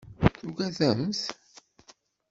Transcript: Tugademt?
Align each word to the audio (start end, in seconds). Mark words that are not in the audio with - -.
Tugademt? 0.39 1.19